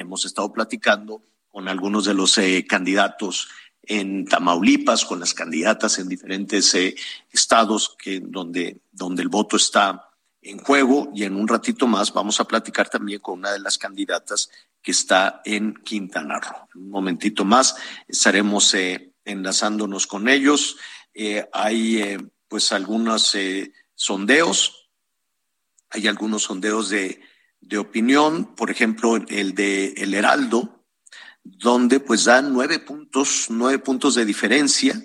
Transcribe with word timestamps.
Hemos 0.00 0.24
estado 0.24 0.52
platicando 0.52 1.22
con 1.48 1.68
algunos 1.68 2.04
de 2.04 2.14
los 2.14 2.36
eh, 2.38 2.66
candidatos 2.68 3.48
en 3.82 4.24
Tamaulipas, 4.24 5.04
con 5.04 5.20
las 5.20 5.34
candidatas 5.34 5.98
en 5.98 6.08
diferentes 6.08 6.74
eh, 6.74 6.94
estados 7.30 7.96
que, 7.98 8.20
donde, 8.20 8.80
donde 8.92 9.22
el 9.22 9.28
voto 9.28 9.56
está 9.56 10.10
en 10.44 10.58
juego 10.58 11.10
y 11.14 11.24
en 11.24 11.36
un 11.36 11.48
ratito 11.48 11.86
más 11.86 12.12
vamos 12.12 12.38
a 12.38 12.44
platicar 12.44 12.88
también 12.88 13.20
con 13.20 13.38
una 13.38 13.52
de 13.52 13.60
las 13.60 13.78
candidatas 13.78 14.50
que 14.82 14.90
está 14.90 15.40
en 15.44 15.74
Quintana 15.74 16.38
Roo. 16.38 16.68
Un 16.74 16.90
momentito 16.90 17.44
más 17.44 17.74
estaremos 18.06 18.74
eh, 18.74 19.12
enlazándonos 19.24 20.06
con 20.06 20.28
ellos. 20.28 20.76
Eh, 21.14 21.48
hay 21.52 22.02
eh, 22.02 22.18
pues 22.46 22.70
algunos 22.72 23.34
sondeos, 23.94 24.90
hay 25.88 26.06
algunos 26.06 26.42
sondeos 26.42 26.90
de, 26.90 27.20
de 27.68 27.78
opinión, 27.78 28.54
por 28.54 28.70
ejemplo, 28.70 29.16
el 29.16 29.54
de 29.54 29.94
El 29.96 30.14
Heraldo, 30.14 30.84
donde 31.42 32.00
pues 32.00 32.24
dan 32.24 32.52
nueve 32.52 32.78
puntos, 32.78 33.46
nueve 33.50 33.78
puntos 33.78 34.14
de 34.14 34.24
diferencia 34.24 35.00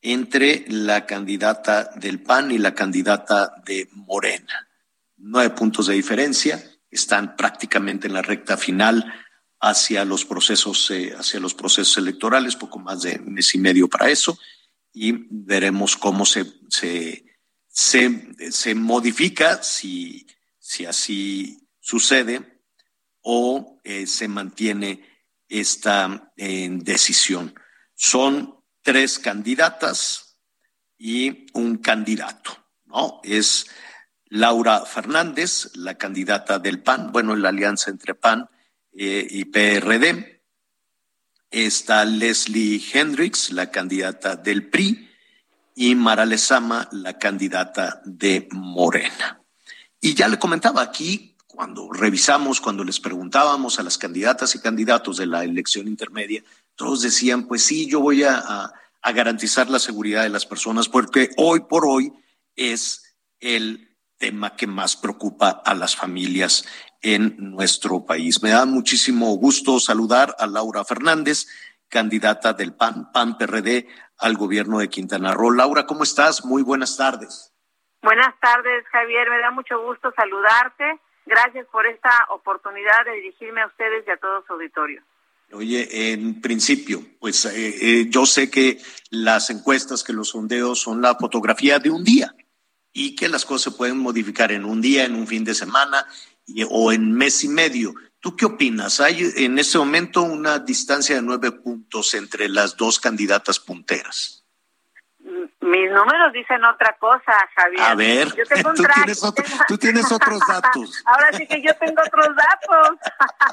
entre 0.00 0.64
la 0.68 1.06
candidata 1.06 1.90
del 1.96 2.22
PAN 2.22 2.50
y 2.50 2.58
la 2.58 2.74
candidata 2.74 3.62
de 3.64 3.88
Morena. 3.92 4.68
Nueve 5.16 5.50
puntos 5.50 5.86
de 5.86 5.94
diferencia, 5.94 6.62
están 6.90 7.36
prácticamente 7.36 8.06
en 8.06 8.14
la 8.14 8.22
recta 8.22 8.56
final 8.56 9.12
hacia 9.60 10.04
los 10.04 10.24
procesos, 10.24 10.90
eh, 10.90 11.14
hacia 11.18 11.40
los 11.40 11.54
procesos 11.54 11.98
electorales, 11.98 12.56
poco 12.56 12.78
más 12.78 13.02
de 13.02 13.18
mes 13.18 13.54
y 13.54 13.58
medio 13.58 13.88
para 13.88 14.10
eso, 14.10 14.38
y 14.92 15.12
veremos 15.30 15.96
cómo 15.96 16.24
se, 16.24 16.46
se, 16.68 17.24
se, 17.68 18.50
se 18.50 18.74
modifica, 18.74 19.62
si, 19.62 20.26
si 20.58 20.86
así 20.86 21.65
sucede, 21.86 22.60
o 23.22 23.80
eh, 23.84 24.08
se 24.08 24.26
mantiene 24.26 25.04
esta 25.48 26.32
eh, 26.36 26.68
decisión. 26.72 27.54
Son 27.94 28.56
tres 28.82 29.20
candidatas 29.20 30.40
y 30.98 31.46
un 31.52 31.78
candidato, 31.78 32.50
¿no? 32.86 33.20
Es 33.22 33.66
Laura 34.24 34.84
Fernández, 34.84 35.70
la 35.76 35.96
candidata 35.96 36.58
del 36.58 36.82
PAN, 36.82 37.12
bueno, 37.12 37.36
la 37.36 37.50
alianza 37.50 37.92
entre 37.92 38.16
PAN 38.16 38.48
eh, 38.92 39.24
y 39.30 39.44
PRD. 39.44 40.42
Está 41.52 42.04
Leslie 42.04 42.82
Hendricks, 42.92 43.52
la 43.52 43.70
candidata 43.70 44.34
del 44.34 44.68
PRI, 44.68 45.08
y 45.76 45.94
Mara 45.94 46.26
Lezama, 46.26 46.88
la 46.90 47.16
candidata 47.16 48.02
de 48.04 48.48
Morena. 48.50 49.40
Y 50.00 50.14
ya 50.14 50.26
le 50.26 50.40
comentaba 50.40 50.82
aquí, 50.82 51.35
cuando 51.56 51.90
revisamos, 51.90 52.60
cuando 52.60 52.84
les 52.84 53.00
preguntábamos 53.00 53.80
a 53.80 53.82
las 53.82 53.98
candidatas 53.98 54.54
y 54.54 54.60
candidatos 54.60 55.16
de 55.16 55.26
la 55.26 55.42
elección 55.42 55.88
intermedia, 55.88 56.44
todos 56.76 57.02
decían, 57.02 57.48
pues 57.48 57.64
sí, 57.64 57.88
yo 57.88 58.00
voy 58.00 58.22
a, 58.22 58.72
garantizar 59.14 59.70
la 59.70 59.78
seguridad 59.78 60.24
de 60.24 60.30
las 60.30 60.46
personas 60.46 60.88
porque 60.88 61.30
hoy 61.36 61.60
por 61.60 61.86
hoy 61.86 62.12
es 62.56 63.16
el 63.38 63.96
tema 64.18 64.56
que 64.56 64.66
más 64.66 64.96
preocupa 64.96 65.62
a 65.64 65.74
las 65.74 65.94
familias 65.94 66.66
en 67.02 67.36
nuestro 67.38 68.04
país. 68.04 68.42
Me 68.42 68.50
da 68.50 68.66
muchísimo 68.66 69.32
gusto 69.36 69.78
saludar 69.78 70.34
a 70.40 70.48
Laura 70.48 70.84
Fernández, 70.84 71.46
candidata 71.88 72.52
del 72.52 72.74
PAN, 72.74 73.12
PAN 73.12 73.38
PRD 73.38 73.86
al 74.18 74.36
gobierno 74.36 74.80
de 74.80 74.88
Quintana 74.88 75.32
Roo. 75.34 75.52
Laura, 75.52 75.86
¿cómo 75.86 76.02
estás? 76.02 76.44
Muy 76.44 76.64
buenas 76.64 76.96
tardes. 76.96 77.54
Buenas 78.02 78.34
tardes, 78.40 78.84
Javier. 78.90 79.30
Me 79.30 79.38
da 79.38 79.52
mucho 79.52 79.80
gusto 79.82 80.12
saludarte 80.16 81.00
Gracias 81.26 81.66
por 81.72 81.86
esta 81.86 82.10
oportunidad 82.30 83.04
de 83.04 83.16
dirigirme 83.16 83.60
a 83.60 83.66
ustedes 83.66 84.04
y 84.06 84.10
a 84.10 84.16
todo 84.16 84.44
su 84.46 84.52
auditorio. 84.52 85.02
Oye, 85.52 86.12
en 86.12 86.40
principio, 86.40 87.04
pues 87.20 87.44
eh, 87.44 87.50
eh, 87.54 88.06
yo 88.08 88.26
sé 88.26 88.50
que 88.50 88.80
las 89.10 89.50
encuestas, 89.50 90.02
que 90.02 90.12
los 90.12 90.30
sondeos 90.30 90.80
son 90.80 91.02
la 91.02 91.14
fotografía 91.16 91.78
de 91.78 91.90
un 91.90 92.02
día 92.02 92.34
y 92.92 93.14
que 93.14 93.28
las 93.28 93.44
cosas 93.44 93.72
se 93.72 93.78
pueden 93.78 93.98
modificar 93.98 94.50
en 94.52 94.64
un 94.64 94.80
día, 94.80 95.04
en 95.04 95.14
un 95.14 95.26
fin 95.26 95.44
de 95.44 95.54
semana 95.54 96.06
y, 96.46 96.64
o 96.68 96.92
en 96.92 97.12
mes 97.12 97.44
y 97.44 97.48
medio. 97.48 97.94
¿Tú 98.20 98.36
qué 98.36 98.46
opinas? 98.46 99.00
Hay 99.00 99.32
en 99.36 99.58
este 99.58 99.78
momento 99.78 100.22
una 100.22 100.58
distancia 100.60 101.16
de 101.16 101.22
nueve 101.22 101.52
puntos 101.52 102.14
entre 102.14 102.48
las 102.48 102.76
dos 102.76 102.98
candidatas 102.98 103.60
punteras. 103.60 104.45
Mis 105.60 105.90
números 105.90 106.32
dicen 106.32 106.64
otra 106.64 106.94
cosa, 106.98 107.32
Javier. 107.54 107.82
A 107.82 107.94
ver, 107.94 108.28
yo 108.34 108.44
tengo 108.46 108.70
un 108.70 108.76
tú, 108.76 108.84
tienes 108.94 109.24
otro, 109.24 109.44
tú 109.68 109.78
tienes 109.78 110.12
otros 110.12 110.40
datos. 110.46 111.04
Ahora 111.06 111.32
sí 111.32 111.46
que 111.46 111.62
yo 111.62 111.74
tengo 111.76 112.02
otros 112.06 112.34
datos. 112.36 112.98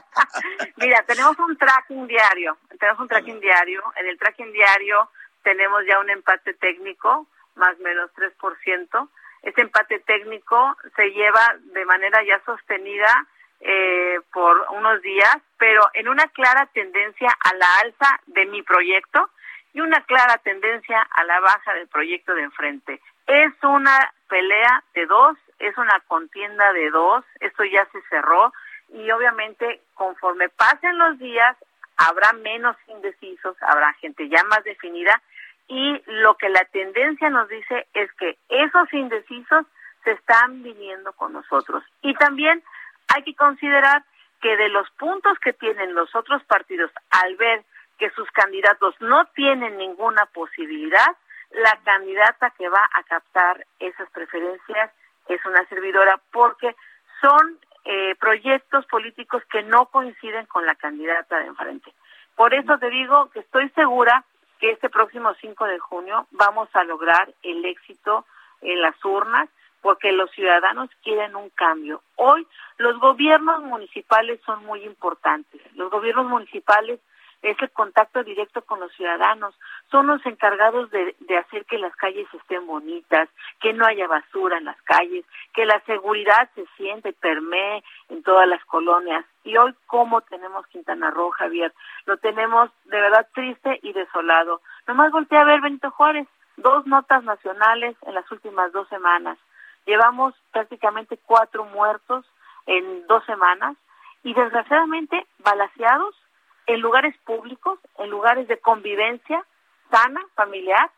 Mira, 0.78 1.04
tenemos 1.04 1.38
un 1.40 1.58
tracking 1.58 2.08
diario. 2.08 2.58
Tenemos 2.80 3.00
un 3.00 3.08
tracking 3.08 3.40
diario. 3.40 3.82
En 3.96 4.08
el 4.08 4.18
tracking 4.18 4.52
diario 4.52 5.10
tenemos 5.44 5.84
ya 5.88 6.00
un 6.00 6.10
empate 6.10 6.54
técnico, 6.54 7.28
más 7.56 7.76
o 7.80 7.84
menos 7.84 8.10
3%. 8.16 9.10
Este 9.44 9.62
empate 9.62 10.00
técnico 10.00 10.78
se 10.96 11.10
lleva 11.12 11.56
de 11.74 11.86
manera 11.86 12.24
ya 12.24 12.42
sostenida 12.46 13.28
eh, 13.60 14.20
por 14.32 14.66
unos 14.72 15.02
días, 15.02 15.38
pero 15.58 15.82
en 15.94 16.08
una 16.08 16.28
clara 16.28 16.66
tendencia 16.74 17.30
a 17.40 17.54
la 17.56 17.78
alza 17.80 18.20
de 18.28 18.46
mi 18.46 18.62
proyecto 18.62 19.30
y 19.74 19.82
una 19.82 20.02
clara 20.02 20.38
tendencia 20.38 21.02
a 21.02 21.24
la 21.24 21.40
baja 21.40 21.74
del 21.74 21.88
proyecto 21.88 22.34
de 22.36 22.44
enfrente. 22.44 23.02
Es 23.28 23.54
una 23.64 24.14
pelea 24.30 24.84
de 24.94 25.06
dos, 25.06 25.38
es 25.60 25.78
una 25.78 26.00
contienda 26.08 26.74
de 26.74 26.90
dos, 26.92 27.26
esto 27.40 27.64
ya 27.64 27.86
se 27.92 28.02
cerró 28.10 28.54
y 28.90 29.10
obviamente 29.12 29.82
conforme 29.96 30.50
pasen 30.50 30.98
los 30.98 31.18
días 31.18 31.58
habrá 31.98 32.34
menos 32.34 32.76
indecisos, 32.88 33.56
habrá 33.62 33.94
gente 33.94 34.28
ya 34.30 34.44
más 34.44 34.64
definida 34.64 35.22
y 35.68 36.02
lo 36.08 36.36
que 36.36 36.50
la 36.50 36.66
tendencia 36.66 37.30
nos 37.30 37.48
dice 37.50 37.88
es 37.94 38.12
que 38.14 38.38
esos 38.50 38.92
indecisos 38.94 39.66
se 40.04 40.12
están 40.12 40.62
viniendo 40.62 41.14
con 41.14 41.34
nosotros. 41.34 41.84
Y 42.02 42.14
también 42.16 42.62
hay 43.08 43.24
que 43.24 43.36
considerar 43.36 44.04
que 44.42 44.58
de 44.58 44.70
los 44.70 44.90
puntos 44.92 45.40
que 45.40 45.54
tienen 45.54 45.94
los 45.94 46.14
otros 46.16 46.44
partidos 46.44 46.92
al 47.10 47.36
ver 47.38 47.64
que 47.98 48.10
sus 48.12 48.30
candidatos 48.32 48.96
no 49.00 49.26
tienen 49.36 49.78
ninguna 49.78 50.26
posibilidad, 50.28 51.16
la 51.52 51.80
candidata 51.84 52.50
que 52.52 52.68
va 52.68 52.90
a 52.94 53.04
captar 53.04 53.66
esas 53.80 54.10
preferencias 54.12 54.92
es 55.28 55.46
una 55.46 55.66
servidora 55.68 56.20
porque 56.32 56.76
son 57.22 57.60
eh, 57.86 58.16
proyectos 58.16 58.86
políticos 58.88 59.44
que 59.52 59.62
no 59.64 59.86
coinciden 59.88 60.46
con 60.48 60.66
la 60.66 60.76
candidata 60.76 61.40
de 61.40 61.48
enfrente. 61.48 61.94
Por 62.36 62.54
eso 62.54 62.78
te 62.80 62.90
digo 62.90 63.30
que 63.32 63.40
estoy 63.40 63.70
segura 63.70 64.24
que 64.60 64.72
este 64.72 64.90
próximo 64.90 65.34
5 65.40 65.66
de 65.66 65.80
junio 65.80 66.28
vamos 66.32 66.70
a 66.74 66.84
lograr 66.84 67.34
el 67.44 67.64
éxito 67.66 68.26
en 68.62 68.82
las 68.82 68.96
urnas 69.04 69.50
porque 69.82 70.14
los 70.14 70.32
ciudadanos 70.32 70.90
quieren 71.04 71.36
un 71.36 71.50
cambio. 71.50 72.02
Hoy 72.16 72.48
los 72.78 72.98
gobiernos 73.00 73.62
municipales 73.64 74.40
son 74.46 74.66
muy 74.66 74.84
importantes. 74.86 75.62
Los 75.76 75.92
gobiernos 75.92 76.26
municipales 76.26 77.02
es 77.44 77.62
el 77.62 77.70
contacto 77.72 78.24
directo 78.24 78.62
con 78.62 78.80
los 78.80 78.92
ciudadanos. 78.94 79.54
Son 79.92 80.08
los 80.08 80.26
encargados 80.26 80.90
de, 80.92 81.16
de 81.20 81.38
hacer 81.38 81.66
que 81.66 81.78
las 81.78 81.96
calles 81.98 82.28
estén 82.34 82.66
bonitas, 82.66 83.30
que 83.60 83.74
no 83.74 83.86
haya 83.86 84.08
basura 84.08 84.58
en 84.58 84.66
las 84.66 84.82
calles, 84.84 85.26
que 85.54 85.66
la 85.66 85.80
seguridad 85.82 86.50
se 86.56 86.66
siente, 86.78 87.12
permee 87.12 87.84
en 88.10 88.24
todas 88.24 88.48
las 88.48 88.64
colonias. 88.66 89.26
Y 89.44 89.58
hoy, 89.58 89.76
¿cómo 89.88 90.22
tenemos 90.22 90.66
Quintana 90.68 91.12
Roo, 91.12 91.32
Javier? 91.32 91.74
Lo 92.06 92.16
tenemos 92.18 92.72
de 92.86 93.02
verdad 93.02 93.28
triste 93.34 93.78
y 93.84 93.92
desolado. 93.92 94.62
Nomás 94.88 95.12
volteé 95.12 95.38
a 95.38 95.44
ver 95.44 95.60
Benito 95.60 95.92
Juárez, 95.92 96.28
dos 96.56 96.88
notas 96.88 97.26
nacionales 97.26 97.98
en 98.04 98.16
las 98.16 98.32
últimas 98.32 98.72
dos 98.72 98.88
semanas. 98.88 99.38
Llevamos 99.86 100.34
prácticamente 100.54 101.20
cuatro 101.26 101.66
muertos 101.66 102.26
en 102.68 103.06
dos 103.08 103.26
semanas 103.26 103.76
y 104.24 104.34
desgraciadamente 104.34 105.28
balaseados 105.40 106.16
en 106.68 106.82
lugares 106.82 107.16
públicos, 107.26 107.80
en 107.98 108.10
lugares 108.10 108.48
de 108.48 108.60
convivencia 108.60 109.44
sana, 109.92 110.22
familiar, 110.36 110.90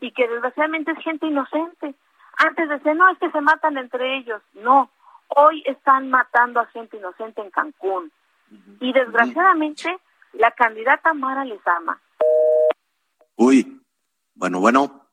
y 0.00 0.10
que 0.12 0.28
desgraciadamente 0.28 0.92
es 0.92 0.98
gente 0.98 1.26
inocente. 1.26 1.94
Antes 2.36 2.68
decir, 2.68 2.94
no, 2.94 3.08
es 3.10 3.18
que 3.18 3.30
se 3.30 3.40
matan 3.40 3.78
entre 3.78 4.18
ellos. 4.18 4.42
No, 4.54 4.90
hoy 5.28 5.62
están 5.66 6.10
matando 6.10 6.60
a 6.60 6.66
gente 6.66 6.96
inocente 6.96 7.40
en 7.40 7.50
Cancún. 7.50 8.12
Y 8.80 8.92
desgraciadamente 8.92 9.98
la 10.34 10.50
candidata 10.50 11.14
Mara 11.14 11.44
les 11.44 11.66
ama. 11.66 11.98
Uy, 13.36 13.80
bueno, 14.34 14.60
bueno. 14.60 15.05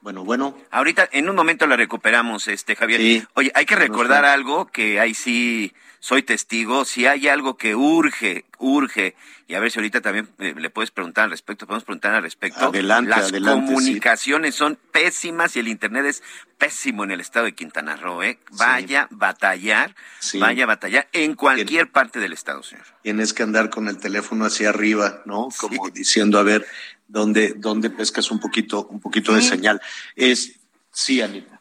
Bueno, 0.00 0.24
bueno. 0.24 0.56
Ahorita, 0.70 1.08
en 1.12 1.28
un 1.28 1.34
momento 1.34 1.66
la 1.66 1.76
recuperamos, 1.76 2.48
este 2.48 2.76
Javier. 2.76 3.26
Oye, 3.34 3.50
hay 3.54 3.66
que 3.66 3.76
recordar 3.76 4.24
algo 4.24 4.66
que 4.66 5.00
ahí 5.00 5.12
sí 5.14 5.74
soy 6.00 6.22
testigo. 6.22 6.84
Si 6.84 7.06
hay 7.06 7.28
algo 7.28 7.56
que 7.56 7.74
urge, 7.74 8.44
urge, 8.58 9.16
y 9.48 9.54
a 9.54 9.60
ver 9.60 9.70
si 9.72 9.78
ahorita 9.78 10.00
también 10.00 10.28
eh, 10.38 10.54
le 10.56 10.70
puedes 10.70 10.90
preguntar 10.90 11.24
al 11.24 11.30
respecto, 11.30 11.66
podemos 11.66 11.84
preguntar 11.84 12.14
al 12.14 12.22
respecto. 12.22 12.66
Adelante, 12.66 13.10
Las 13.10 13.32
comunicaciones 13.32 14.54
son 14.54 14.78
pésimas 14.92 15.56
y 15.56 15.60
el 15.60 15.68
internet 15.68 16.04
es 16.06 16.22
pésimo 16.58 17.02
en 17.04 17.10
el 17.10 17.20
estado 17.20 17.46
de 17.46 17.54
Quintana 17.54 17.96
Roo, 17.96 18.22
¿eh? 18.22 18.38
Vaya 18.52 19.02
a 19.02 19.08
batallar, 19.10 19.94
vaya 20.34 20.64
a 20.64 20.66
batallar 20.66 21.08
en 21.12 21.34
cualquier 21.34 21.90
parte 21.90 22.20
del 22.20 22.32
estado, 22.32 22.62
señor. 22.62 22.84
Tienes 23.02 23.32
que 23.32 23.42
andar 23.42 23.70
con 23.70 23.88
el 23.88 23.98
teléfono 23.98 24.44
hacia 24.44 24.68
arriba, 24.68 25.22
¿no? 25.24 25.48
Como 25.58 25.88
diciendo, 25.90 26.38
a 26.38 26.42
ver, 26.42 26.66
donde, 27.08 27.54
donde 27.56 27.90
pescas 27.90 28.30
un 28.30 28.38
poquito, 28.38 28.86
un 28.86 29.00
poquito 29.00 29.34
de 29.34 29.42
señal. 29.42 29.80
Es, 30.14 30.60
sí, 30.92 31.20
Anita. 31.20 31.60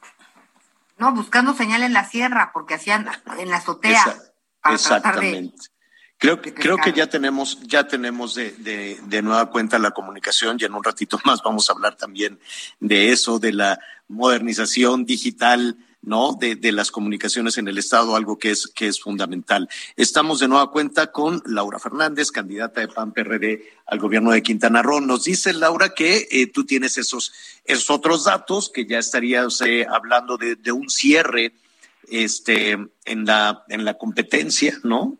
No, 0.97 1.13
buscando 1.13 1.53
señal 1.53 1.83
en 1.83 1.93
la 1.93 2.07
sierra, 2.07 2.51
porque 2.53 2.75
hacían 2.75 3.07
en 3.39 3.49
la 3.49 3.57
azotea. 3.57 4.17
exactamente. 4.65 5.55
creo 6.17 6.41
que, 6.41 6.53
creo 6.53 6.77
que 6.77 6.91
ya 6.91 7.07
tenemos, 7.07 7.61
ya 7.61 7.87
tenemos 7.87 8.35
de, 8.35 8.51
de, 8.51 8.99
de, 9.03 9.21
nueva 9.21 9.49
cuenta 9.49 9.79
la 9.79 9.91
comunicación 9.91 10.57
y 10.59 10.65
en 10.65 10.73
un 10.73 10.83
ratito 10.83 11.19
más 11.25 11.41
vamos 11.43 11.69
a 11.69 11.73
hablar 11.73 11.95
también 11.95 12.39
de 12.79 13.11
eso, 13.11 13.39
de 13.39 13.53
la 13.53 13.79
modernización 14.07 15.05
digital 15.05 15.77
¿no? 16.01 16.33
De, 16.33 16.55
de, 16.55 16.71
las 16.71 16.91
comunicaciones 16.91 17.57
en 17.57 17.67
el 17.67 17.77
Estado, 17.77 18.15
algo 18.15 18.37
que 18.37 18.51
es, 18.51 18.67
que 18.67 18.87
es 18.87 19.01
fundamental. 19.01 19.67
Estamos 19.95 20.39
de 20.39 20.47
nueva 20.47 20.71
cuenta 20.71 21.11
con 21.11 21.41
Laura 21.45 21.79
Fernández, 21.79 22.31
candidata 22.31 22.81
de 22.81 22.87
PAN 22.87 23.11
PRD 23.11 23.63
al 23.85 23.99
gobierno 23.99 24.31
de 24.31 24.43
Quintana 24.43 24.81
Roo. 24.81 25.01
Nos 25.01 25.23
dice 25.25 25.53
Laura 25.53 25.89
que 25.89 26.27
eh, 26.31 26.47
tú 26.47 26.65
tienes 26.65 26.97
esos, 26.97 27.33
esos 27.65 27.89
otros 27.89 28.25
datos, 28.25 28.71
que 28.73 28.85
ya 28.85 28.99
estarías 28.99 29.61
eh, 29.61 29.85
hablando 29.89 30.37
de, 30.37 30.55
de, 30.55 30.71
un 30.71 30.89
cierre 30.89 31.53
este, 32.09 32.71
en, 33.05 33.25
la, 33.25 33.63
en 33.67 33.85
la 33.85 33.95
competencia, 33.95 34.73
¿no? 34.83 35.17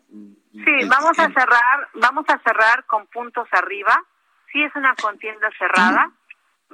Sí, 0.52 0.88
vamos 0.88 1.18
a 1.18 1.28
cerrar, 1.28 1.88
vamos 1.94 2.24
a 2.28 2.38
cerrar 2.38 2.84
con 2.86 3.06
puntos 3.06 3.46
arriba. 3.52 4.02
Sí 4.52 4.62
es 4.62 4.74
una 4.74 4.94
contienda 4.96 5.48
cerrada. 5.58 6.10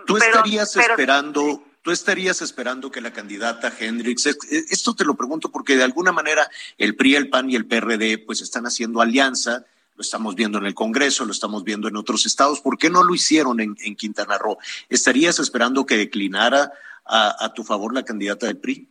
¿Tú, 0.07 0.17
estarías 0.17 0.75
esperando 0.77 1.63
¿Tú 1.85 1.91
estarías 1.91 2.41
esperando 2.41 2.91
que 2.91 3.03
la 3.03 3.13
candidata 3.13 3.71
Hendrix, 3.79 4.25
esto 4.25 4.97
te 4.97 5.05
lo 5.05 5.17
pregunto 5.17 5.51
porque 5.51 5.77
de 5.77 5.85
alguna 5.85 6.13
manera 6.13 6.49
el 6.79 6.97
PRI, 6.97 7.15
el 7.15 7.29
PAN 7.29 7.51
y 7.51 7.57
el 7.57 7.67
PRD 7.67 8.25
pues 8.25 8.41
están 8.41 8.65
haciendo 8.65 9.03
alianza, 9.03 9.67
lo 9.95 10.01
estamos 10.01 10.35
viendo 10.35 10.57
en 10.57 10.65
el 10.65 10.73
Congreso, 10.73 11.27
lo 11.27 11.33
estamos 11.33 11.63
viendo 11.63 11.87
en 11.87 11.97
otros 11.97 12.25
estados, 12.25 12.63
¿por 12.63 12.79
qué 12.79 12.89
no 12.89 13.05
lo 13.05 13.15
hicieron 13.15 13.61
en, 13.61 13.75
Quintana 13.75 14.39
Roo? 14.39 14.57
¿Estarías 14.89 15.39
esperando 15.39 15.85
que 15.85 15.99
declinara 15.99 16.73
a, 17.05 17.53
tu 17.55 17.65
favor 17.65 17.93
la 17.93 18.03
candidata 18.03 18.47
del 18.47 18.57
PRI? 18.57 18.89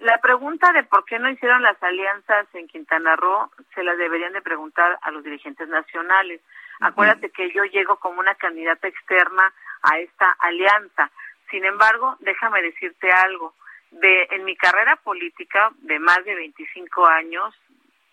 La 0.00 0.20
pregunta 0.20 0.74
de 0.74 0.84
por 0.84 1.06
qué 1.06 1.18
no 1.18 1.30
hicieron 1.30 1.62
las 1.62 1.82
alianzas 1.82 2.46
en 2.52 2.68
Quintana 2.68 3.16
Roo 3.16 3.50
se 3.74 3.82
la 3.82 3.96
deberían 3.96 4.34
de 4.34 4.42
preguntar 4.42 4.98
a 5.00 5.10
los 5.10 5.24
dirigentes 5.24 5.70
nacionales. 5.70 6.42
Acuérdate 6.80 7.30
que 7.30 7.50
yo 7.54 7.64
llego 7.64 7.98
como 7.98 8.20
una 8.20 8.34
candidata 8.34 8.88
externa 8.88 9.54
a 9.82 9.98
esta 9.98 10.30
alianza. 10.38 11.10
Sin 11.50 11.64
embargo, 11.64 12.16
déjame 12.20 12.62
decirte 12.62 13.10
algo. 13.10 13.54
De, 13.90 14.28
en 14.30 14.44
mi 14.44 14.56
carrera 14.56 14.94
política 14.96 15.72
de 15.78 15.98
más 15.98 16.24
de 16.24 16.34
25 16.36 17.06
años, 17.06 17.52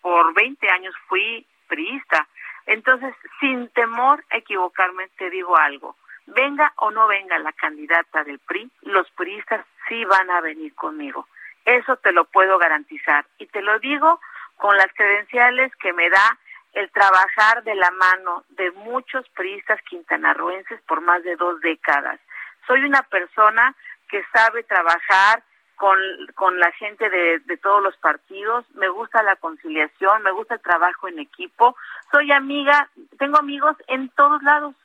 por 0.01 0.33
20 0.33 0.69
años 0.69 0.95
fui 1.07 1.45
priista. 1.67 2.27
Entonces, 2.65 3.13
sin 3.39 3.69
temor 3.69 4.23
a 4.31 4.37
equivocarme, 4.37 5.07
te 5.17 5.29
digo 5.29 5.55
algo. 5.55 5.95
Venga 6.25 6.73
o 6.77 6.89
no 6.91 7.07
venga 7.07 7.37
la 7.39 7.53
candidata 7.53 8.23
del 8.23 8.39
PRI, 8.39 8.69
los 8.81 9.09
priistas 9.11 9.65
sí 9.87 10.03
van 10.05 10.29
a 10.31 10.41
venir 10.41 10.73
conmigo. 10.75 11.27
Eso 11.63 11.95
te 11.97 12.11
lo 12.11 12.25
puedo 12.25 12.57
garantizar. 12.57 13.25
Y 13.37 13.45
te 13.45 13.61
lo 13.61 13.77
digo 13.79 14.19
con 14.57 14.75
las 14.75 14.91
credenciales 14.93 15.73
que 15.75 15.93
me 15.93 16.09
da 16.09 16.37
el 16.73 16.91
trabajar 16.91 17.63
de 17.63 17.75
la 17.75 17.91
mano 17.91 18.43
de 18.49 18.71
muchos 18.71 19.27
priistas 19.29 19.81
quintanarroenses 19.83 20.81
por 20.81 21.01
más 21.01 21.23
de 21.23 21.35
dos 21.35 21.61
décadas 21.61 22.19
soy 22.67 22.83
una 22.83 23.01
persona 23.03 23.75
que 24.09 24.23
sabe 24.33 24.63
trabajar 24.63 25.43
con, 25.75 25.97
con 26.35 26.59
la 26.59 26.71
gente 26.73 27.09
de, 27.09 27.39
de 27.39 27.57
todos 27.57 27.81
los 27.81 27.95
partidos, 27.97 28.65
me 28.73 28.89
gusta 28.89 29.23
la 29.23 29.35
conciliación, 29.35 30.23
me 30.23 30.31
gusta 30.31 30.55
el 30.55 30.61
trabajo 30.61 31.07
en 31.07 31.19
equipo, 31.19 31.75
soy 32.11 32.31
amiga, 32.31 32.89
tengo 33.17 33.37
amigos 33.37 33.75
en 33.87 34.09
todos 34.09 34.41
lados, 34.41 34.75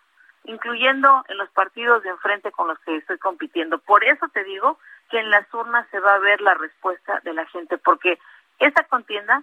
incluyendo 0.45 1.25
en 1.29 1.39
los 1.39 1.49
partidos 1.51 2.03
de 2.03 2.11
enfrente 2.11 2.53
con 2.53 2.69
los 2.69 2.79
que 2.81 2.97
estoy 2.97 3.19
compitiendo. 3.19 3.79
Por 3.79 4.05
eso 4.05 4.29
te 4.29 4.45
digo 4.45 4.79
que 5.11 5.19
en 5.19 5.31
las 5.31 5.53
urnas 5.55 5.87
se 5.91 6.01
va 6.01 6.15
a 6.15 6.19
ver 6.19 6.41
la 6.41 6.55
respuesta 6.55 7.21
de 7.21 7.33
la 7.33 7.47
gente, 7.47 7.79
porque 7.79 8.19
esa 8.59 8.85
contienda 8.85 9.43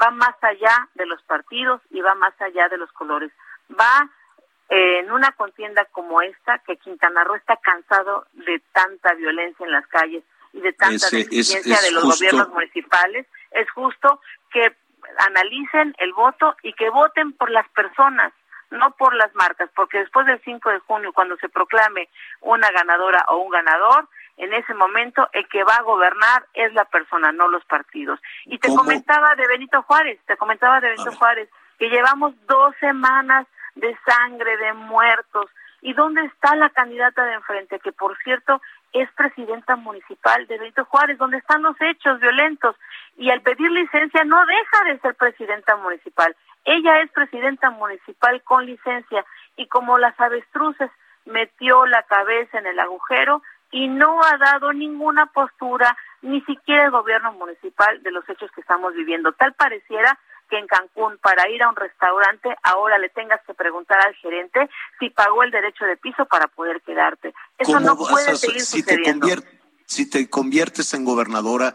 va 0.00 0.10
más 0.10 0.34
allá 0.42 0.88
de 0.94 1.06
los 1.06 1.22
partidos 1.22 1.80
y 1.90 2.00
va 2.00 2.14
más 2.14 2.38
allá 2.40 2.68
de 2.68 2.78
los 2.78 2.92
colores. 2.92 3.32
Va 3.78 4.10
en 4.70 5.10
una 5.10 5.32
contienda 5.32 5.84
como 5.86 6.22
esta, 6.22 6.58
que 6.58 6.76
Quintana 6.76 7.24
Roo 7.24 7.34
está 7.34 7.56
cansado 7.56 8.26
de 8.34 8.62
tanta 8.72 9.14
violencia 9.14 9.66
en 9.66 9.72
las 9.72 9.86
calles 9.88 10.22
y 10.52 10.60
de 10.60 10.72
tanta 10.72 11.08
deficiencia 11.10 11.76
de 11.80 11.90
los 11.90 12.04
gobiernos 12.04 12.48
municipales, 12.50 13.26
es 13.50 13.68
justo 13.72 14.20
que 14.52 14.76
analicen 15.18 15.94
el 15.98 16.12
voto 16.12 16.56
y 16.62 16.72
que 16.74 16.88
voten 16.88 17.32
por 17.32 17.50
las 17.50 17.68
personas, 17.70 18.32
no 18.70 18.92
por 18.92 19.14
las 19.16 19.34
marcas, 19.34 19.68
porque 19.74 19.98
después 19.98 20.26
del 20.26 20.40
5 20.44 20.70
de 20.70 20.78
junio, 20.80 21.12
cuando 21.12 21.36
se 21.38 21.48
proclame 21.48 22.08
una 22.40 22.70
ganadora 22.70 23.24
o 23.28 23.38
un 23.38 23.50
ganador, 23.50 24.08
en 24.36 24.54
ese 24.54 24.72
momento 24.72 25.28
el 25.32 25.48
que 25.48 25.64
va 25.64 25.74
a 25.76 25.82
gobernar 25.82 26.46
es 26.54 26.72
la 26.74 26.84
persona, 26.84 27.32
no 27.32 27.48
los 27.48 27.64
partidos. 27.64 28.20
Y 28.46 28.58
te 28.58 28.68
comentaba 28.68 29.34
de 29.34 29.48
Benito 29.48 29.82
Juárez, 29.82 30.20
te 30.26 30.36
comentaba 30.36 30.80
de 30.80 30.90
Benito 30.90 31.12
Juárez, 31.12 31.48
que 31.78 31.88
llevamos 31.88 32.34
dos 32.46 32.74
semanas 32.78 33.46
de 33.80 33.98
sangre, 34.06 34.56
de 34.56 34.72
muertos. 34.74 35.46
¿Y 35.82 35.94
dónde 35.94 36.22
está 36.26 36.54
la 36.56 36.68
candidata 36.70 37.24
de 37.24 37.34
enfrente, 37.34 37.80
que 37.80 37.92
por 37.92 38.16
cierto 38.18 38.60
es 38.92 39.10
presidenta 39.12 39.76
municipal 39.76 40.46
de 40.46 40.58
Benito 40.58 40.84
Juárez, 40.84 41.16
donde 41.16 41.38
están 41.38 41.62
los 41.62 41.74
hechos 41.80 42.20
violentos? 42.20 42.76
Y 43.16 43.30
al 43.30 43.40
pedir 43.40 43.70
licencia 43.70 44.24
no 44.24 44.44
deja 44.44 44.84
de 44.84 44.98
ser 45.00 45.14
presidenta 45.14 45.76
municipal. 45.76 46.36
Ella 46.64 47.00
es 47.00 47.10
presidenta 47.12 47.70
municipal 47.70 48.42
con 48.42 48.66
licencia 48.66 49.24
y 49.56 49.66
como 49.68 49.96
las 49.98 50.18
avestruces 50.20 50.90
metió 51.24 51.86
la 51.86 52.02
cabeza 52.02 52.58
en 52.58 52.66
el 52.66 52.78
agujero 52.78 53.42
y 53.70 53.88
no 53.88 54.20
ha 54.22 54.36
dado 54.36 54.72
ninguna 54.72 55.26
postura, 55.26 55.96
ni 56.22 56.40
siquiera 56.42 56.84
el 56.84 56.90
gobierno 56.90 57.32
municipal, 57.32 58.02
de 58.02 58.10
los 58.10 58.28
hechos 58.28 58.50
que 58.52 58.60
estamos 58.60 58.94
viviendo. 58.94 59.32
Tal 59.32 59.54
pareciera 59.54 60.18
que 60.50 60.58
en 60.58 60.66
Cancún 60.66 61.16
para 61.18 61.48
ir 61.48 61.62
a 61.62 61.68
un 61.68 61.76
restaurante 61.76 62.54
ahora 62.62 62.98
le 62.98 63.08
tengas 63.08 63.40
que 63.46 63.54
preguntar 63.54 63.98
al 64.04 64.14
gerente 64.16 64.68
si 64.98 65.08
pagó 65.08 65.42
el 65.44 65.50
derecho 65.50 65.84
de 65.86 65.96
piso 65.96 66.26
para 66.26 66.48
poder 66.48 66.82
quedarte. 66.82 67.32
Eso 67.56 67.80
no 67.80 67.96
puede 67.96 68.36
seguir 68.36 68.60
si 68.60 68.80
sucediendo. 68.80 69.26
Te 69.26 69.60
si 69.86 70.08
te 70.08 70.28
conviertes 70.28 70.94
en 70.94 71.04
gobernadora, 71.04 71.74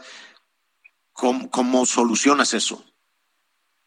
¿cómo, 1.12 1.50
cómo 1.50 1.86
solucionas 1.86 2.53
eso? 2.53 2.86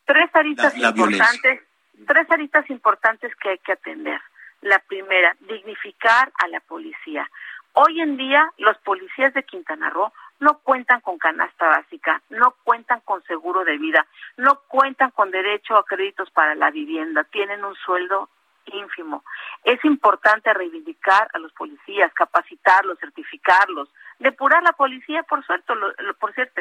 Tres 0.04 0.30
aristas 0.34 0.76
importantes, 0.76 1.62
tres 2.06 2.30
aristas 2.30 2.68
importantes 2.70 3.32
que 3.36 3.50
hay 3.50 3.58
que 3.58 3.72
atender. 3.72 4.20
La 4.60 4.80
primera, 4.80 5.36
dignificar 5.40 6.32
a 6.42 6.48
la 6.48 6.60
policía. 6.60 7.30
Hoy 7.72 8.00
en 8.00 8.16
día 8.16 8.52
los 8.58 8.76
policías 8.78 9.32
de 9.34 9.44
Quintana 9.44 9.88
Roo 9.90 10.12
no 10.40 10.58
cuentan 10.58 11.00
con 11.00 11.18
canasta 11.18 11.68
básica, 11.68 12.22
no 12.30 12.54
cuentan 12.64 13.00
con 13.00 13.22
seguro 13.24 13.64
de 13.64 13.78
vida, 13.78 14.06
no 14.36 14.60
cuentan 14.68 15.10
con 15.10 15.30
derecho 15.30 15.76
a 15.76 15.84
créditos 15.84 16.30
para 16.30 16.54
la 16.54 16.70
vivienda, 16.70 17.24
tienen 17.24 17.64
un 17.64 17.74
sueldo 17.74 18.28
ínfimo. 18.66 19.24
Es 19.64 19.82
importante 19.84 20.52
reivindicar 20.52 21.28
a 21.32 21.38
los 21.38 21.52
policías, 21.52 22.12
capacitarlos, 22.14 22.98
certificarlos, 22.98 23.88
depurar 24.18 24.62
la 24.62 24.72
policía, 24.72 25.22
por 25.22 25.44
cierto, 25.44 25.74
por 26.18 26.34
cierto, 26.34 26.60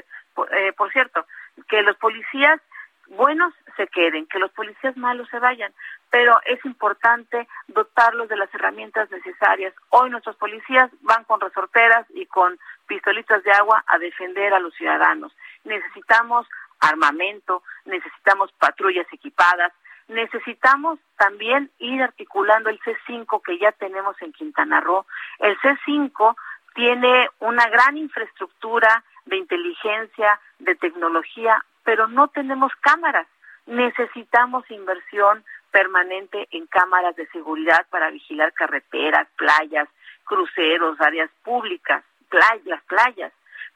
eh, 0.52 0.74
por 0.74 0.92
cierto, 0.92 1.26
que 1.68 1.82
los 1.82 1.98
policías 1.98 2.62
buenos 3.10 3.54
se 3.76 3.88
queden, 3.88 4.26
que 4.28 4.40
los 4.40 4.52
policías 4.52 4.98
malos 4.98 5.28
se 5.30 5.40
vayan, 5.40 5.74
pero 6.10 6.40
es 6.46 6.64
importante 6.66 7.48
dotarlos 7.68 8.30
de 8.30 8.38
las 8.38 8.54
herramientas 8.54 9.10
necesarias. 9.12 9.74
Hoy 9.90 10.10
nuestros 10.10 10.36
policías 10.36 10.90
van 11.02 11.24
con 11.26 11.40
resorteras 11.40 12.06
y 12.14 12.26
con 12.26 12.60
pistolitas 12.88 13.44
de 13.44 13.52
agua 13.52 13.84
a 13.88 13.98
defender 13.98 14.54
a 14.54 14.60
los 14.60 14.74
ciudadanos. 14.76 15.36
Necesitamos 15.64 16.48
armamento, 16.80 17.64
necesitamos 17.86 18.52
patrullas 18.54 19.08
equipadas, 19.12 19.74
necesitamos 20.08 21.00
también 21.18 21.72
ir 21.80 22.02
articulando 22.02 22.70
el 22.70 22.80
C5 22.80 23.42
que 23.44 23.58
ya 23.60 23.72
tenemos 23.74 24.16
en 24.22 24.32
Quintana 24.32 24.80
Roo. 24.80 25.06
El 25.40 25.58
C5 25.60 26.36
tiene 26.76 27.30
una 27.40 27.68
gran 27.68 27.98
infraestructura 27.98 29.04
de 29.26 29.38
inteligencia, 29.38 30.40
de 30.60 30.76
tecnología, 30.76 31.64
pero 31.88 32.10
no 32.10 32.28
tenemos 32.28 32.74
cámaras. 32.82 33.28
Necesitamos 33.66 34.70
inversión 34.70 35.46
permanente 35.72 36.46
en 36.52 36.68
cámaras 36.68 37.16
de 37.16 37.28
seguridad 37.28 37.86
para 37.90 38.10
vigilar 38.10 38.52
carreteras, 38.52 39.26
playas, 39.38 39.88
cruceros, 40.26 41.00
áreas 41.00 41.30
públicas, 41.46 42.04
playas, 42.28 42.84
playas. 42.90 43.32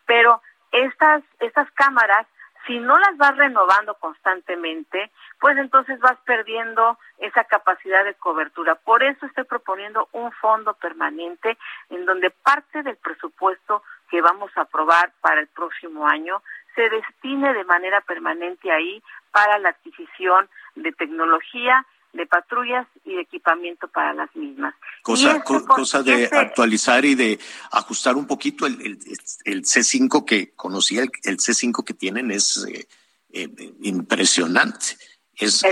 Pero 0.06 0.42
estas, 0.74 1.24
estas 1.40 1.72
cámaras 1.72 2.28
si 2.68 2.78
no 2.80 3.00
las 3.00 3.18
vas 3.18 3.36
renovando 3.38 3.96
constantemente, 3.96 5.10
pues 5.40 5.58
entonces 5.58 6.00
vas 6.00 6.18
perdiendo 6.26 7.00
esa 7.18 7.44
capacidad 7.46 8.06
de 8.06 8.14
cobertura. 8.14 8.76
Por 8.76 9.02
eso 9.02 9.26
estoy 9.26 9.46
proponiendo 9.46 10.10
un 10.12 10.32
fondo 10.34 10.74
permanente 10.76 11.58
en 11.90 12.06
donde 12.06 12.30
parte 12.30 12.84
del 12.84 12.98
presupuesto 12.98 13.82
que 14.12 14.22
vamos 14.22 14.52
a 14.56 14.62
aprobar 14.62 15.12
para 15.22 15.42
el 15.42 15.48
próximo 15.48 16.08
año 16.08 16.44
se 16.76 16.90
destine 16.90 17.54
de 17.54 17.64
manera 17.66 18.02
permanente 18.02 18.72
ahí 18.72 19.02
para 19.32 19.60
la 19.60 19.70
adquisición 19.70 20.50
de 20.76 20.92
tecnología 20.92 21.86
de 22.14 22.26
patrullas 22.26 22.88
y 23.06 23.16
de 23.16 23.22
equipamiento 23.22 23.88
para 23.88 24.14
las 24.14 24.36
mismas. 24.36 24.76
Cosa, 25.02 25.38
este 25.38 25.66
cosa 25.66 26.04
de 26.04 26.26
actualizar 26.26 27.06
y 27.06 27.16
de 27.16 27.40
ajustar 27.72 28.16
un 28.16 28.28
poquito 28.28 28.66
el, 28.66 29.00
el, 29.46 29.64
C5 29.64 30.26
que 30.26 30.52
conocía, 30.54 31.04
el, 31.04 31.38
C5 31.38 31.84
que 31.86 31.94
tienen 31.94 32.32
es 32.32 32.66
eh, 32.68 32.88
eh, 33.32 33.74
impresionante. 33.82 34.98
Es, 35.36 35.64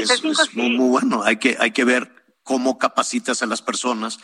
muy, 0.53 0.77
muy, 0.77 0.89
bueno. 0.89 1.23
Hay 1.23 1.37
que, 1.37 1.57
hay 1.59 1.71
que 1.71 1.83
ver 1.83 2.09
cómo 2.43 2.77
capacitas 2.77 3.43
a 3.43 3.45
las 3.45 3.61
personas 3.61 4.19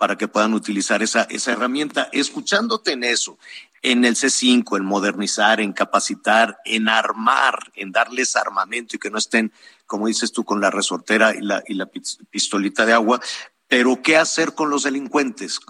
para 0.00 0.16
que 0.16 0.28
puedan 0.28 0.54
utilizar 0.54 1.02
esa, 1.02 1.24
esa 1.24 1.52
herramienta. 1.52 2.08
Escuchándote 2.10 2.92
en 2.92 3.04
eso, 3.04 3.38
en 3.82 4.06
el 4.06 4.14
C5, 4.14 4.78
en 4.78 4.84
modernizar, 4.86 5.60
en 5.60 5.74
capacitar, 5.74 6.56
en 6.64 6.88
armar, 6.88 7.70
en 7.74 7.92
darles 7.92 8.34
armamento 8.34 8.96
y 8.96 8.98
que 8.98 9.10
no 9.10 9.18
estén, 9.18 9.52
como 9.84 10.06
dices 10.06 10.32
tú, 10.32 10.42
con 10.42 10.58
la 10.58 10.70
resortera 10.70 11.36
y 11.36 11.42
la, 11.42 11.62
y 11.66 11.74
la 11.74 11.84
pistolita 12.30 12.86
de 12.86 12.94
agua. 12.94 13.20
Pero, 13.68 14.00
¿qué 14.00 14.16
hacer 14.16 14.54
con 14.54 14.70
los 14.70 14.84
delincuentes? 14.84 15.60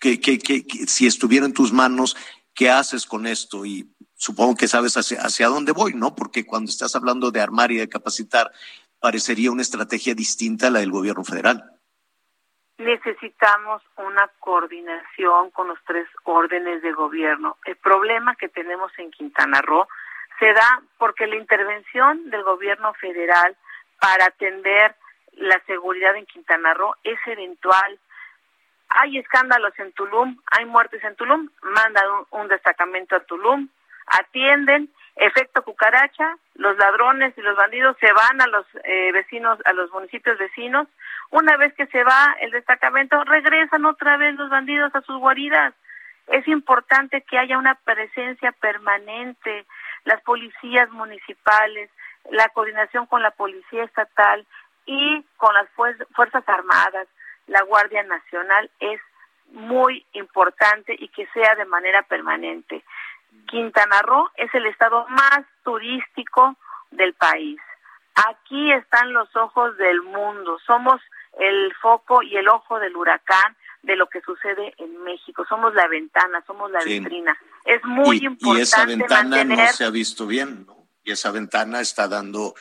¿Qué, 0.00 0.18
qué, 0.18 0.40
qué, 0.40 0.66
si 0.88 1.06
estuviera 1.06 1.46
en 1.46 1.52
tus 1.52 1.72
manos, 1.72 2.16
¿qué 2.52 2.70
haces 2.70 3.06
con 3.06 3.24
esto? 3.24 3.64
Y 3.64 3.88
supongo 4.16 4.56
que 4.56 4.66
sabes 4.66 4.96
hacia, 4.96 5.20
hacia 5.20 5.46
dónde 5.46 5.70
voy, 5.70 5.94
¿no? 5.94 6.16
Porque 6.16 6.44
cuando 6.44 6.72
estás 6.72 6.96
hablando 6.96 7.30
de 7.30 7.40
armar 7.40 7.70
y 7.70 7.76
de 7.76 7.88
capacitar, 7.88 8.50
parecería 8.98 9.52
una 9.52 9.62
estrategia 9.62 10.16
distinta 10.16 10.66
a 10.66 10.70
la 10.70 10.80
del 10.80 10.90
gobierno 10.90 11.22
federal 11.22 11.76
necesitamos 12.80 13.82
una 13.96 14.28
coordinación 14.38 15.50
con 15.50 15.68
los 15.68 15.78
tres 15.86 16.08
órdenes 16.24 16.82
de 16.82 16.92
gobierno. 16.92 17.58
El 17.66 17.76
problema 17.76 18.34
que 18.36 18.48
tenemos 18.48 18.90
en 18.98 19.10
Quintana 19.10 19.60
Roo 19.60 19.86
se 20.38 20.52
da 20.52 20.80
porque 20.98 21.26
la 21.26 21.36
intervención 21.36 22.30
del 22.30 22.42
gobierno 22.42 22.94
federal 22.94 23.54
para 24.00 24.26
atender 24.26 24.94
la 25.32 25.60
seguridad 25.66 26.16
en 26.16 26.24
Quintana 26.24 26.72
Roo 26.72 26.94
es 27.04 27.18
eventual. 27.26 27.98
Hay 28.88 29.18
escándalos 29.18 29.78
en 29.78 29.92
Tulum, 29.92 30.40
hay 30.50 30.64
muertes 30.64 31.04
en 31.04 31.14
Tulum, 31.16 31.50
mandan 31.62 32.06
un, 32.30 32.48
destacamento 32.48 33.14
a 33.14 33.20
Tulum, 33.20 33.68
atienden, 34.06 34.88
efecto 35.16 35.62
cucaracha, 35.62 36.36
los 36.54 36.76
ladrones 36.78 37.36
y 37.36 37.42
los 37.42 37.56
bandidos 37.56 37.96
se 38.00 38.10
van 38.12 38.40
a 38.40 38.46
los 38.46 38.66
eh, 38.84 39.12
vecinos, 39.12 39.58
a 39.66 39.74
los 39.74 39.92
municipios 39.92 40.38
vecinos, 40.38 40.88
una 41.30 41.56
vez 41.56 41.72
que 41.74 41.86
se 41.86 42.02
va 42.02 42.36
el 42.40 42.50
destacamento, 42.50 43.22
regresan 43.24 43.84
otra 43.84 44.16
vez 44.16 44.34
los 44.34 44.50
bandidos 44.50 44.94
a 44.94 45.00
sus 45.02 45.16
guaridas. 45.18 45.74
Es 46.26 46.46
importante 46.48 47.22
que 47.22 47.38
haya 47.38 47.58
una 47.58 47.74
presencia 47.76 48.52
permanente, 48.52 49.66
las 50.04 50.20
policías 50.22 50.90
municipales, 50.90 51.90
la 52.30 52.48
coordinación 52.50 53.06
con 53.06 53.22
la 53.22 53.30
policía 53.30 53.84
estatal 53.84 54.46
y 54.86 55.24
con 55.36 55.54
las 55.54 55.68
Fuerzas 55.70 56.48
Armadas, 56.48 57.06
la 57.46 57.62
Guardia 57.62 58.02
Nacional 58.02 58.70
es 58.80 59.00
muy 59.52 60.06
importante 60.12 60.94
y 60.98 61.08
que 61.08 61.26
sea 61.34 61.54
de 61.56 61.64
manera 61.64 62.02
permanente. 62.02 62.84
Quintana 63.46 64.02
Roo 64.02 64.30
es 64.36 64.52
el 64.54 64.66
estado 64.66 65.06
más 65.08 65.40
turístico 65.64 66.56
del 66.90 67.14
país. 67.14 67.60
Aquí 68.28 68.72
están 68.72 69.12
los 69.12 69.34
ojos 69.36 69.76
del 69.76 70.02
mundo. 70.02 70.58
Somos 70.66 71.00
el 71.38 71.72
foco 71.80 72.22
y 72.22 72.36
el 72.36 72.48
ojo 72.48 72.78
del 72.78 72.96
huracán 72.96 73.56
de 73.82 73.96
lo 73.96 74.08
que 74.08 74.20
sucede 74.20 74.74
en 74.78 75.02
México. 75.02 75.44
Somos 75.48 75.74
la 75.74 75.88
ventana, 75.88 76.42
somos 76.46 76.70
la 76.70 76.82
vitrina. 76.84 77.36
Es 77.64 77.82
muy 77.84 78.18
importante. 78.18 78.60
Y 78.60 78.62
esa 78.62 78.84
ventana 78.84 79.44
no 79.44 79.66
se 79.68 79.84
ha 79.84 79.90
visto 79.90 80.26
bien, 80.26 80.66
¿no? 80.66 80.86
Y 81.02 81.12
esa 81.12 81.30
ventana 81.30 81.80
está 81.80 82.08
dando 82.08 82.54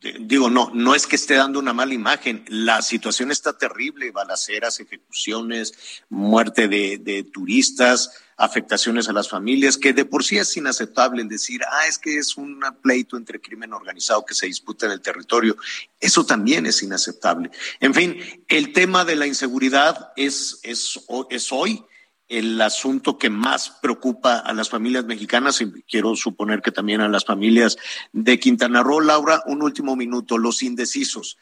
digo, 0.00 0.48
no, 0.48 0.70
no 0.72 0.94
es 0.94 1.06
que 1.06 1.16
esté 1.16 1.34
dando 1.34 1.58
una 1.58 1.72
mala 1.72 1.92
imagen, 1.92 2.44
la 2.48 2.80
situación 2.80 3.30
está 3.30 3.56
terrible, 3.58 4.10
balaceras, 4.10 4.80
ejecuciones, 4.80 5.74
muerte 6.08 6.68
de, 6.68 6.98
de, 6.98 7.24
turistas, 7.24 8.10
afectaciones 8.36 9.08
a 9.08 9.12
las 9.12 9.28
familias, 9.28 9.76
que 9.76 9.92
de 9.92 10.06
por 10.06 10.24
sí 10.24 10.38
es 10.38 10.56
inaceptable 10.56 11.20
el 11.20 11.28
decir, 11.28 11.60
ah, 11.70 11.86
es 11.86 11.98
que 11.98 12.16
es 12.16 12.38
un 12.38 12.60
pleito 12.80 13.18
entre 13.18 13.40
crimen 13.40 13.74
organizado 13.74 14.24
que 14.24 14.34
se 14.34 14.46
disputa 14.46 14.86
en 14.86 14.92
el 14.92 15.02
territorio. 15.02 15.56
Eso 16.00 16.24
también 16.24 16.64
es 16.64 16.82
inaceptable. 16.82 17.50
En 17.80 17.92
fin, 17.92 18.18
el 18.48 18.72
tema 18.72 19.04
de 19.04 19.16
la 19.16 19.26
inseguridad 19.26 20.12
es, 20.16 20.60
es, 20.62 20.98
es 21.28 21.52
hoy 21.52 21.84
el 22.30 22.60
asunto 22.60 23.18
que 23.18 23.28
más 23.28 23.70
preocupa 23.82 24.38
a 24.38 24.54
las 24.54 24.70
familias 24.70 25.04
mexicanas 25.04 25.60
y 25.60 25.70
quiero 25.82 26.14
suponer 26.16 26.62
que 26.62 26.70
también 26.70 27.00
a 27.00 27.08
las 27.08 27.24
familias 27.24 27.76
de 28.12 28.38
Quintana 28.38 28.82
Roo. 28.82 29.00
Laura, 29.00 29.42
un 29.46 29.62
último 29.62 29.96
minuto, 29.96 30.38
los 30.38 30.62
indecisos. 30.62 31.36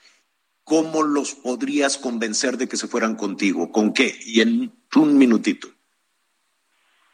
¿Cómo 0.65 1.03
los 1.03 1.35
podrías 1.35 1.99
convencer 1.99 2.57
de 2.57 2.69
que 2.69 2.77
se 2.77 2.89
fueran 2.89 3.17
contigo? 3.17 3.71
¿Con 3.71 3.93
qué? 3.93 4.19
Y 4.25 4.41
en 4.41 4.73
un 4.97 5.19
minutito. 5.19 5.69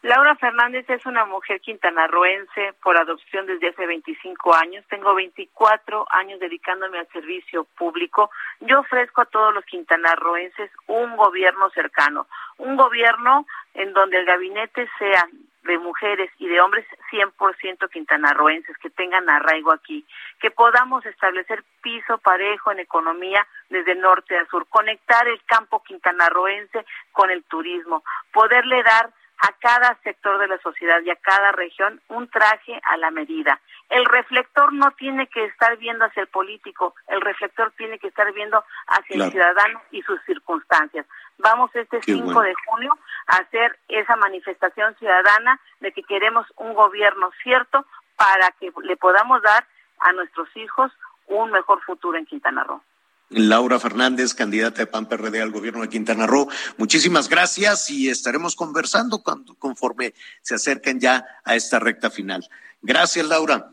Laura 0.04 0.36
Fernández 0.36 0.84
es 0.90 1.06
una 1.06 1.24
mujer 1.24 1.62
quintanarroense 1.62 2.74
por 2.82 2.98
adopción 2.98 3.46
desde 3.46 3.70
hace 3.70 3.86
25 3.86 4.54
años. 4.54 4.84
Tengo 4.90 5.14
24 5.14 6.04
años 6.10 6.38
dedicándome 6.40 6.98
al 6.98 7.08
servicio 7.08 7.64
público. 7.78 8.30
Yo 8.60 8.80
ofrezco 8.80 9.22
a 9.22 9.24
todos 9.24 9.54
los 9.54 9.64
quintanarroenses 9.64 10.70
un 10.88 11.16
gobierno 11.16 11.70
cercano, 11.70 12.26
un 12.58 12.76
gobierno 12.76 13.46
en 13.72 13.94
donde 13.94 14.18
el 14.18 14.26
gabinete 14.26 14.86
sea 14.98 15.26
de 15.62 15.78
mujeres 15.78 16.30
y 16.36 16.48
de 16.48 16.60
hombres 16.60 16.86
100% 17.10 17.88
quintanarroenses 17.90 18.76
que 18.76 18.90
tengan 18.90 19.30
arraigo 19.30 19.72
aquí, 19.72 20.04
que 20.38 20.50
podamos 20.50 21.06
establecer 21.06 21.64
piso 21.80 22.18
parejo 22.18 22.70
en 22.72 22.80
economía 22.80 23.46
desde 23.70 23.94
norte 23.94 24.36
a 24.36 24.44
sur, 24.48 24.66
conectar 24.68 25.26
el 25.26 25.42
campo 25.46 25.82
quintanarroense 25.82 26.84
con 27.12 27.30
el 27.30 27.42
turismo, 27.44 28.04
poderle 28.34 28.82
dar 28.82 29.08
a 29.40 29.52
cada 29.60 29.98
sector 30.02 30.38
de 30.38 30.48
la 30.48 30.58
sociedad 30.58 31.00
y 31.02 31.10
a 31.10 31.16
cada 31.16 31.52
región 31.52 32.00
un 32.08 32.28
traje 32.28 32.80
a 32.84 32.96
la 32.96 33.10
medida. 33.10 33.60
El 33.90 34.04
reflector 34.06 34.72
no 34.72 34.90
tiene 34.92 35.26
que 35.26 35.44
estar 35.44 35.76
viendo 35.76 36.04
hacia 36.04 36.22
el 36.22 36.28
político, 36.28 36.94
el 37.08 37.20
reflector 37.20 37.72
tiene 37.76 37.98
que 37.98 38.08
estar 38.08 38.32
viendo 38.32 38.64
hacia 38.86 39.24
el 39.24 39.30
ciudadano 39.30 39.82
y 39.90 40.02
sus 40.02 40.20
circunstancias. 40.24 41.06
Vamos 41.38 41.70
este 41.74 42.00
5 42.02 42.40
de 42.40 42.54
junio 42.66 42.96
a 43.26 43.36
hacer 43.38 43.78
esa 43.88 44.16
manifestación 44.16 44.94
ciudadana 44.96 45.60
de 45.80 45.92
que 45.92 46.02
queremos 46.02 46.46
un 46.56 46.74
gobierno 46.74 47.30
cierto 47.42 47.84
para 48.16 48.50
que 48.52 48.72
le 48.82 48.96
podamos 48.96 49.42
dar 49.42 49.66
a 49.98 50.12
nuestros 50.12 50.48
hijos 50.56 50.92
un 51.26 51.50
mejor 51.50 51.82
futuro 51.82 52.16
en 52.18 52.26
Quintana 52.26 52.64
Roo. 52.64 52.82
Laura 53.30 53.78
Fernández, 53.80 54.34
candidata 54.34 54.78
de 54.78 54.86
PAN 54.86 55.06
PRD 55.06 55.40
al 55.40 55.50
gobierno 55.50 55.82
de 55.82 55.88
Quintana 55.88 56.26
Roo. 56.26 56.48
Muchísimas 56.76 57.28
gracias 57.28 57.90
y 57.90 58.08
estaremos 58.08 58.54
conversando 58.54 59.22
cuando, 59.22 59.54
conforme 59.54 60.14
se 60.42 60.54
acerquen 60.54 61.00
ya 61.00 61.24
a 61.44 61.54
esta 61.54 61.78
recta 61.78 62.10
final. 62.10 62.46
Gracias, 62.82 63.26
Laura. 63.26 63.70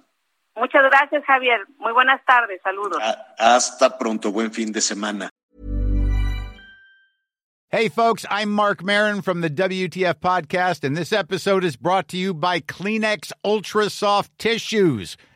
Muchas 0.55 0.83
gracias, 0.83 1.23
Javier. 1.25 1.59
Muy 1.79 1.93
buenas 1.93 2.23
tardes. 2.25 2.59
Saludos. 2.63 3.01
hasta 3.37 3.97
pronto. 3.97 4.31
Buen 4.31 4.51
fin 4.51 4.71
de 4.71 4.81
semana. 4.81 5.29
Hey, 7.73 7.87
folks, 7.87 8.25
I'm 8.29 8.51
Mark 8.51 8.83
Marin 8.83 9.21
from 9.21 9.39
the 9.39 9.49
WTF 9.49 10.15
Podcast, 10.15 10.83
and 10.83 10.97
this 10.97 11.13
episode 11.13 11.63
is 11.63 11.77
brought 11.77 12.09
to 12.09 12.17
you 12.17 12.33
by 12.33 12.59
Kleenex 12.59 13.31
Ultra 13.45 13.89
Soft 13.89 14.37
Tissues 14.37 15.15